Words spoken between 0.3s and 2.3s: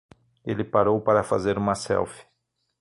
Ele parou pra fazer uma selfie.